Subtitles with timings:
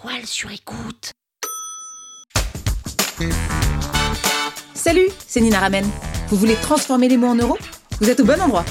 [0.00, 1.12] toile sur écoute.
[4.74, 5.84] Salut, c'est Nina Ramen.
[6.28, 7.58] Vous voulez transformer les mots en euros?
[8.00, 8.64] Vous êtes au bon endroit.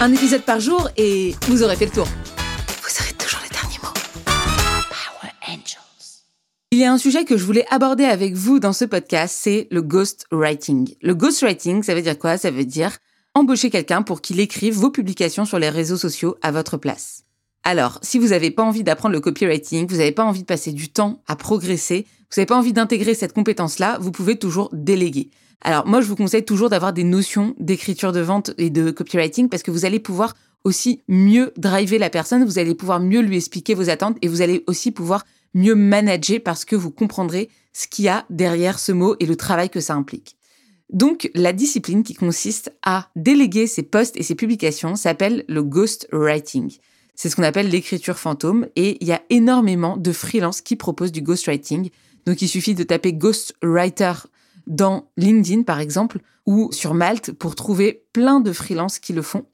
[0.00, 2.06] Un épisode par jour et vous aurez fait le tour.
[2.06, 3.92] Vous aurez toujours les derniers mots.
[4.26, 6.22] Power Angels.
[6.70, 9.68] Il y a un sujet que je voulais aborder avec vous dans ce podcast, c'est
[9.70, 10.96] le ghostwriting.
[11.00, 12.36] Le ghostwriting, ça veut dire quoi?
[12.36, 12.98] Ça veut dire
[13.34, 17.22] embaucher quelqu'un pour qu'il écrive vos publications sur les réseaux sociaux à votre place.
[17.66, 20.72] Alors, si vous n'avez pas envie d'apprendre le copywriting, vous n'avez pas envie de passer
[20.72, 25.30] du temps à progresser, vous n'avez pas envie d'intégrer cette compétence-là, vous pouvez toujours déléguer.
[25.62, 29.48] Alors moi, je vous conseille toujours d'avoir des notions d'écriture de vente et de copywriting
[29.48, 33.36] parce que vous allez pouvoir aussi mieux driver la personne, vous allez pouvoir mieux lui
[33.36, 37.86] expliquer vos attentes et vous allez aussi pouvoir mieux manager parce que vous comprendrez ce
[37.86, 40.36] qu'il y a derrière ce mot et le travail que ça implique.
[40.90, 46.76] Donc, la discipline qui consiste à déléguer ses posts et ses publications s'appelle le ghostwriting.
[47.14, 51.12] C'est ce qu'on appelle l'écriture fantôme et il y a énormément de freelances qui proposent
[51.12, 51.90] du ghostwriting.
[52.26, 54.12] Donc il suffit de taper ghostwriter
[54.66, 59.44] dans LinkedIn par exemple ou sur Malte pour trouver plein de freelances qui le font.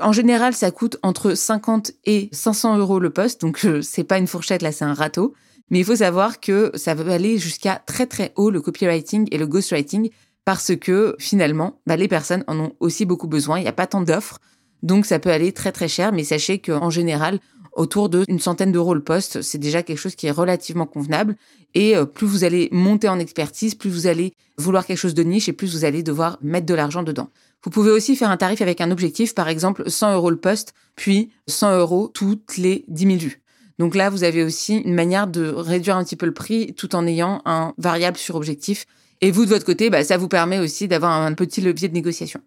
[0.00, 4.18] En général, ça coûte entre 50 et 500 euros le poste, donc euh, c'est pas
[4.18, 5.34] une fourchette là, c'est un râteau.
[5.70, 9.38] Mais il faut savoir que ça va aller jusqu'à très très haut le copywriting et
[9.38, 10.10] le ghostwriting
[10.44, 13.58] parce que finalement, bah, les personnes en ont aussi beaucoup besoin.
[13.58, 14.40] Il n'y a pas tant d'offres.
[14.82, 17.40] Donc ça peut aller très très cher, mais sachez qu'en général,
[17.72, 21.36] autour d'une centaine d'euros le poste, c'est déjà quelque chose qui est relativement convenable.
[21.74, 25.22] Et euh, plus vous allez monter en expertise, plus vous allez vouloir quelque chose de
[25.22, 27.30] niche et plus vous allez devoir mettre de l'argent dedans.
[27.62, 30.74] Vous pouvez aussi faire un tarif avec un objectif, par exemple 100 euros le poste,
[30.96, 33.42] puis 100 euros toutes les 10 000 vues.
[33.78, 36.96] Donc là, vous avez aussi une manière de réduire un petit peu le prix tout
[36.96, 38.86] en ayant un variable sur objectif.
[39.20, 41.94] Et vous, de votre côté, bah, ça vous permet aussi d'avoir un petit levier de
[41.94, 42.40] négociation.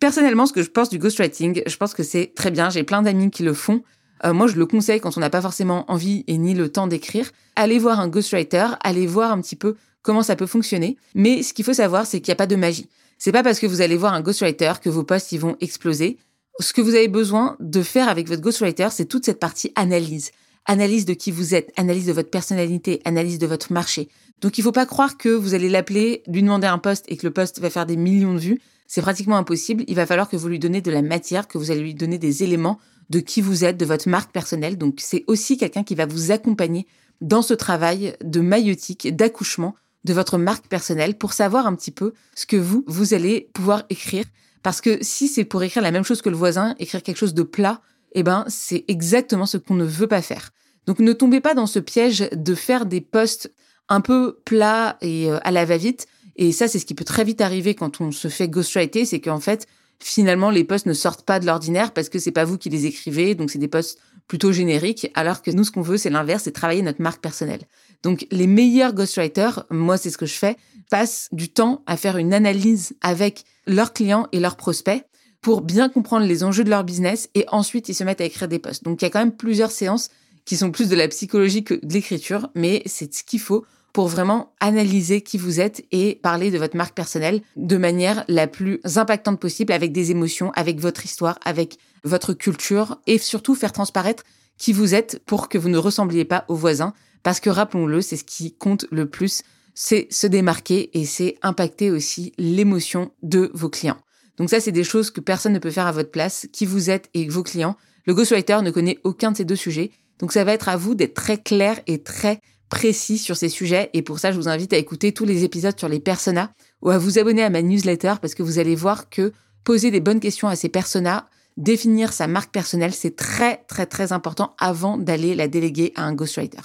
[0.00, 2.70] Personnellement, ce que je pense du ghostwriting, je pense que c'est très bien.
[2.70, 3.82] J'ai plein d'amis qui le font.
[4.24, 6.86] Euh, moi, je le conseille quand on n'a pas forcément envie et ni le temps
[6.86, 7.30] d'écrire.
[7.56, 10.96] Allez voir un ghostwriter, allez voir un petit peu comment ça peut fonctionner.
[11.14, 12.88] Mais ce qu'il faut savoir, c'est qu'il n'y a pas de magie.
[13.18, 16.18] C'est pas parce que vous allez voir un ghostwriter que vos posts vont exploser.
[16.60, 20.30] Ce que vous avez besoin de faire avec votre ghostwriter, c'est toute cette partie analyse.
[20.66, 24.08] Analyse de qui vous êtes, analyse de votre personnalité, analyse de votre marché.
[24.40, 27.26] Donc il faut pas croire que vous allez l'appeler, lui demander un poste et que
[27.26, 28.60] le poste va faire des millions de vues.
[28.86, 29.84] C'est pratiquement impossible.
[29.88, 32.18] Il va falloir que vous lui donnez de la matière, que vous allez lui donner
[32.18, 32.78] des éléments
[33.10, 34.78] de qui vous êtes, de votre marque personnelle.
[34.78, 36.86] Donc c'est aussi quelqu'un qui va vous accompagner
[37.20, 39.74] dans ce travail de maïotique, d'accouchement
[40.04, 43.84] de votre marque personnelle pour savoir un petit peu ce que vous, vous allez pouvoir
[43.88, 44.24] écrire.
[44.62, 47.34] Parce que si c'est pour écrire la même chose que le voisin, écrire quelque chose
[47.34, 47.80] de plat,
[48.12, 50.50] eh ben, c'est exactement ce qu'on ne veut pas faire.
[50.86, 53.52] Donc ne tombez pas dans ce piège de faire des posts
[53.88, 56.06] un peu plats et euh, à la va-vite
[56.36, 59.20] et ça, c'est ce qui peut très vite arriver quand on se fait ghostwriter, c'est
[59.20, 59.66] qu'en fait,
[60.00, 62.86] finalement, les posts ne sortent pas de l'ordinaire parce que c'est pas vous qui les
[62.86, 66.44] écrivez, donc c'est des posts plutôt génériques, alors que nous, ce qu'on veut, c'est l'inverse,
[66.44, 67.62] c'est travailler notre marque personnelle.
[68.02, 70.56] Donc, les meilleurs ghostwriters, moi, c'est ce que je fais,
[70.90, 75.04] passent du temps à faire une analyse avec leurs clients et leurs prospects
[75.40, 78.48] pour bien comprendre les enjeux de leur business et ensuite ils se mettent à écrire
[78.48, 78.82] des posts.
[78.84, 80.08] Donc, il y a quand même plusieurs séances
[80.46, 84.08] qui sont plus de la psychologie que de l'écriture, mais c'est ce qu'il faut pour
[84.08, 88.80] vraiment analyser qui vous êtes et parler de votre marque personnelle de manière la plus
[88.96, 94.24] impactante possible avec des émotions, avec votre histoire, avec votre culture et surtout faire transparaître
[94.58, 98.16] qui vous êtes pour que vous ne ressembliez pas aux voisins parce que rappelons-le, c'est
[98.16, 99.42] ce qui compte le plus,
[99.74, 103.98] c'est se démarquer et c'est impacter aussi l'émotion de vos clients.
[104.38, 106.90] Donc ça, c'est des choses que personne ne peut faire à votre place, qui vous
[106.90, 107.76] êtes et vos clients.
[108.06, 109.92] Le ghostwriter ne connaît aucun de ces deux sujets.
[110.18, 113.90] Donc ça va être à vous d'être très clair et très précis sur ces sujets.
[113.92, 116.50] Et pour ça, je vous invite à écouter tous les épisodes sur les personas
[116.82, 119.32] ou à vous abonner à ma newsletter parce que vous allez voir que
[119.64, 121.26] poser des bonnes questions à ces personas,
[121.56, 126.14] définir sa marque personnelle, c'est très, très, très important avant d'aller la déléguer à un
[126.14, 126.60] ghostwriter.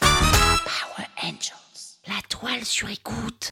[0.00, 1.98] Power Angels.
[2.06, 3.50] La toile sur écoute.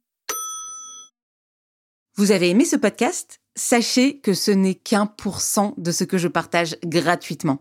[2.16, 3.38] Vous avez aimé ce podcast?
[3.56, 7.60] Sachez que ce n'est qu'un pour cent de ce que je partage gratuitement.